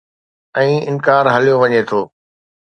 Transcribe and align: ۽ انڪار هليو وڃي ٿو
۽ 0.61 0.71
انڪار 0.93 1.23
هليو 1.35 1.55
وڃي 1.65 1.81
ٿو 1.93 1.99